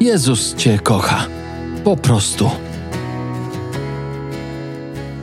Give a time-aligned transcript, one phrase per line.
[0.00, 1.26] Jezus Cię kocha.
[1.84, 2.50] Po prostu.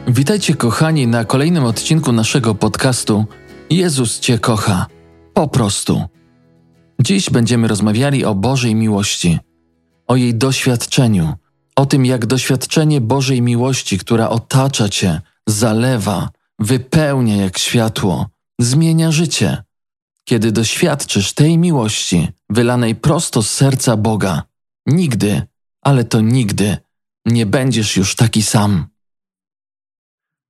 [0.07, 3.25] Witajcie, kochani, na kolejnym odcinku naszego podcastu
[3.69, 4.85] Jezus Cię kocha.
[5.33, 6.03] Po prostu.
[7.01, 9.39] Dziś będziemy rozmawiali o Bożej miłości,
[10.07, 11.33] o jej doświadczeniu,
[11.75, 19.63] o tym, jak doświadczenie Bożej miłości, która otacza Cię, zalewa, wypełnia jak światło, zmienia życie.
[20.23, 24.43] Kiedy doświadczysz tej miłości, wylanej prosto z serca Boga,
[24.87, 25.41] Nigdy,
[25.81, 26.77] ale to nigdy,
[27.25, 28.87] nie będziesz już taki sam.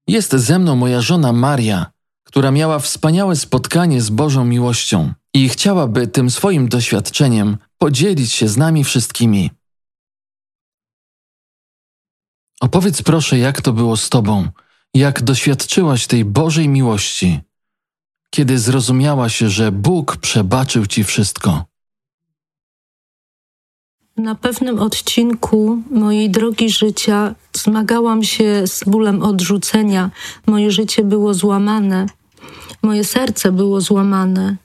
[0.08, 1.92] Jest ze mną moja żona Maria,
[2.24, 8.58] która miała wspaniałe spotkanie z Bożą miłością i chciałaby tym swoim doświadczeniem podzielić się z
[8.58, 9.52] nami wszystkimi.
[12.62, 14.50] Opowiedz proszę, jak to było z Tobą,
[14.94, 17.40] jak doświadczyłaś tej Bożej miłości,
[18.30, 21.66] kiedy zrozumiałaś, że Bóg przebaczył Ci wszystko.
[24.18, 30.12] Na pewnym odcinku mojej drogi życia zmagałam się z bólem odrzucenia.
[30.46, 32.06] Moje życie było złamane,
[32.82, 34.56] moje serce było złamane.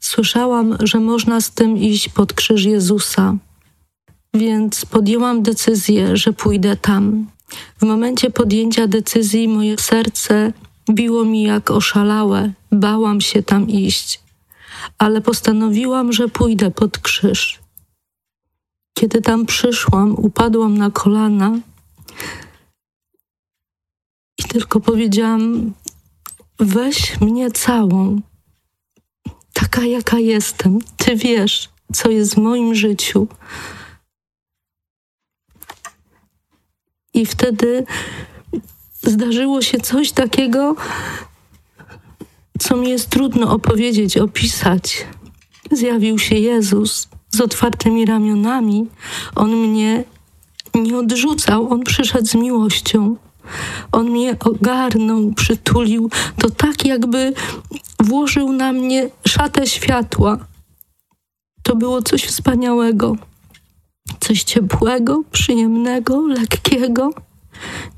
[0.00, 3.36] Słyszałam, że można z tym iść pod krzyż Jezusa,
[4.34, 7.26] więc podjęłam decyzję, że pójdę tam.
[7.78, 10.52] W momencie podjęcia decyzji moje serce
[10.90, 14.20] biło mi jak oszalałe, bałam się tam iść,
[14.98, 17.63] ale postanowiłam, że pójdę pod krzyż.
[19.04, 21.58] Kiedy tam przyszłam, upadłam na kolana
[24.38, 25.72] i tylko powiedziałam:
[26.58, 28.20] Weź mnie całą,
[29.52, 30.78] taka jaka jestem.
[30.96, 33.28] Ty wiesz, co jest w moim życiu.
[37.14, 37.86] I wtedy
[39.02, 40.76] zdarzyło się coś takiego,
[42.58, 45.06] co mi jest trudno opowiedzieć, opisać.
[45.70, 48.86] Zjawił się Jezus z otwartymi ramionami.
[49.34, 50.04] On mnie
[50.74, 53.16] nie odrzucał, on przyszedł z miłością.
[53.92, 56.10] On mnie ogarnął, przytulił.
[56.38, 57.32] To tak, jakby
[58.00, 60.38] włożył na mnie szatę światła.
[61.62, 63.16] To było coś wspaniałego,
[64.20, 67.10] coś ciepłego, przyjemnego, lekkiego.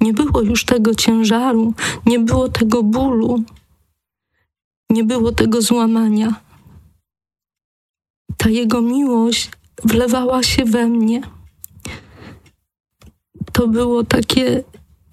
[0.01, 1.75] Nie było już tego ciężaru,
[2.07, 3.43] nie było tego bólu,
[4.91, 6.46] nie było tego złamania
[8.47, 9.51] ta Jego miłość
[9.85, 11.23] wlewała się we mnie.
[13.53, 14.65] To było takie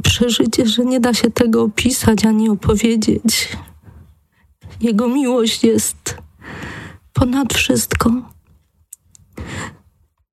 [0.03, 3.57] przeżycie, że nie da się tego opisać ani opowiedzieć.
[4.81, 6.17] Jego miłość jest
[7.13, 8.11] ponad wszystko.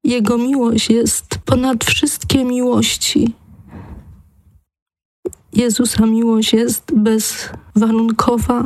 [0.04, 3.34] Jego miłość jest ponad wszystkie miłości.
[5.52, 8.64] Jezusa miłość jest bezwarunkowa.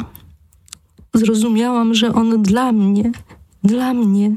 [1.15, 3.12] Zrozumiałam, że On dla mnie
[3.65, 4.37] dla mnie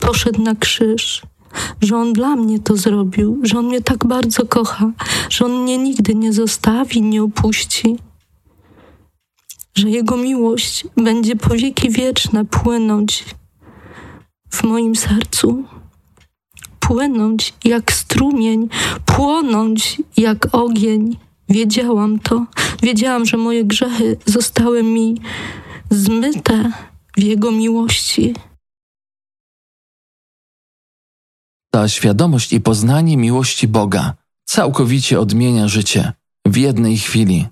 [0.00, 1.22] poszedł na krzyż,
[1.80, 4.90] że On dla mnie to zrobił, że On mnie tak bardzo kocha,
[5.30, 7.96] że On mnie nigdy nie zostawi, nie opuści,
[9.74, 13.24] że Jego miłość będzie po wieki wieczne płynąć
[14.50, 15.64] w moim sercu,
[16.80, 18.68] płynąć jak strumień,
[19.06, 21.16] płonąć jak ogień.
[21.48, 22.46] Wiedziałam to,
[22.82, 25.20] wiedziałam, że moje grzechy zostały mi
[25.90, 26.72] zmyte
[27.16, 28.34] w Jego miłości.
[31.70, 34.14] Ta świadomość i poznanie miłości Boga
[34.44, 36.12] całkowicie odmienia życie
[36.46, 37.46] w jednej chwili.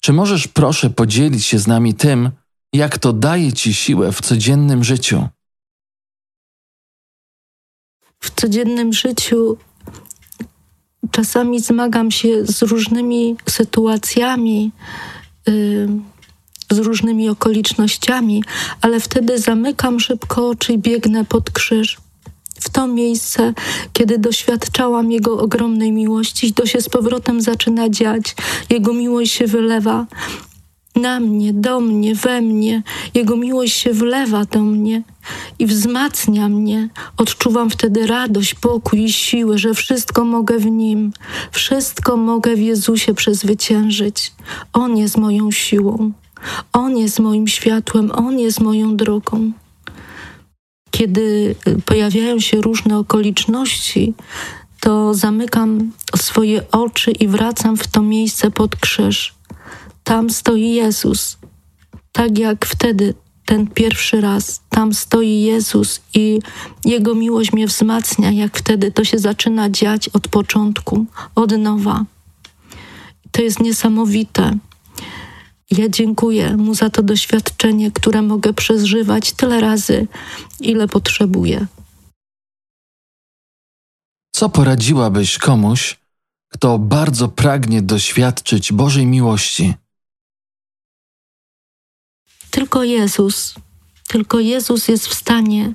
[0.00, 2.30] Czy możesz proszę podzielić się z nami tym,
[2.72, 5.28] jak to daje ci siłę w codziennym życiu?
[8.20, 9.56] W codziennym życiu
[11.10, 14.72] czasami zmagam się z różnymi sytuacjami,
[15.46, 15.88] yy,
[16.70, 18.44] z różnymi okolicznościami,
[18.80, 22.03] ale wtedy zamykam szybko oczy i biegnę pod krzyż
[22.64, 23.54] w to miejsce,
[23.92, 28.34] kiedy doświadczałam Jego ogromnej miłości, to się z powrotem zaczyna dziać.
[28.70, 30.06] Jego miłość się wylewa
[30.96, 32.82] na mnie, do mnie, we mnie.
[33.14, 35.02] Jego miłość się wlewa do mnie
[35.58, 36.88] i wzmacnia mnie.
[37.16, 41.12] Odczuwam wtedy radość, pokój i siłę, że wszystko mogę w Nim,
[41.52, 44.32] wszystko mogę w Jezusie przezwyciężyć.
[44.72, 46.12] On jest moją siłą,
[46.72, 49.52] On jest moim światłem, On jest moją drogą
[50.94, 51.54] kiedy
[51.84, 54.14] pojawiają się różne okoliczności,
[54.80, 59.34] to zamykam swoje oczy i wracam w to miejsce pod krzyż.
[60.04, 61.38] Tam stoi Jezus.
[62.12, 63.14] Tak jak wtedy,
[63.46, 66.40] ten pierwszy raz, tam stoi Jezus i
[66.84, 72.04] Jego miłość mnie wzmacnia, jak wtedy to się zaczyna dziać od początku, od nowa.
[73.30, 74.58] To jest niesamowite.
[75.78, 80.06] Ja dziękuję mu za to doświadczenie, które mogę przeżywać tyle razy,
[80.60, 81.66] ile potrzebuję.
[84.36, 85.98] Co poradziłabyś komuś,
[86.48, 89.74] kto bardzo pragnie doświadczyć Bożej miłości?
[92.50, 93.54] Tylko Jezus,
[94.08, 95.72] tylko Jezus jest w stanie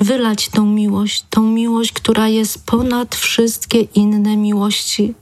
[0.00, 5.14] wylać tą miłość, tą miłość, która jest ponad wszystkie inne miłości.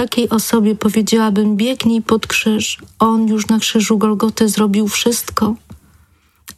[0.00, 2.78] Takiej osobie powiedziałabym: biegnij pod krzyż.
[2.98, 5.54] On już na krzyżu Golgoty zrobił wszystko.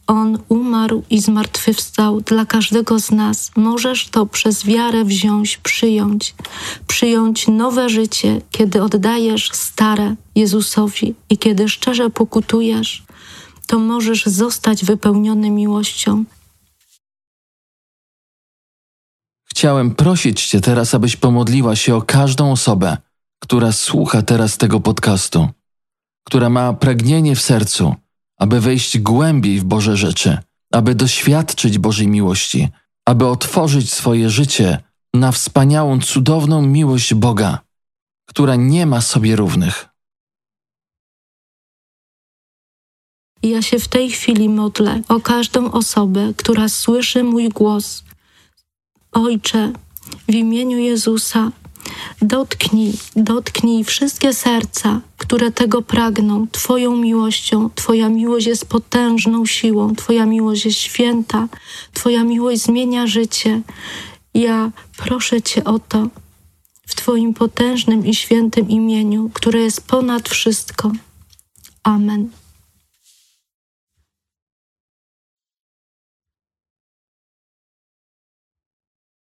[0.07, 3.51] On umarł i zmartwychwstał dla każdego z nas.
[3.55, 6.35] Możesz to przez wiarę wziąć, przyjąć,
[6.87, 13.03] przyjąć nowe życie, kiedy oddajesz stare Jezusowi i kiedy szczerze pokutujesz,
[13.67, 16.23] to możesz zostać wypełniony miłością.
[19.45, 22.97] Chciałem prosić Cię teraz, abyś pomodliła się o każdą osobę,
[23.43, 25.49] która słucha teraz tego podcastu,
[26.23, 27.95] która ma pragnienie w sercu,
[28.37, 30.37] aby wejść głębiej w Boże rzeczy,
[30.71, 32.69] aby doświadczyć Bożej miłości,
[33.05, 34.77] aby otworzyć swoje życie
[35.13, 37.59] na wspaniałą, cudowną miłość Boga,
[38.25, 39.89] która nie ma sobie równych.
[43.43, 48.03] Ja się w tej chwili modlę o każdą osobę, która słyszy mój głos.
[49.11, 49.73] Ojcze,
[50.27, 51.51] w imieniu Jezusa,
[52.21, 57.69] dotknij, dotknij wszystkie serca, które tego pragną, Twoją miłością.
[57.75, 61.47] Twoja miłość jest potężną siłą, Twoja miłość jest święta,
[61.93, 63.61] Twoja miłość zmienia życie.
[64.33, 66.07] Ja proszę Cię o to
[66.87, 70.91] w Twoim potężnym i świętym imieniu, które jest ponad wszystko.
[71.83, 72.42] Amen.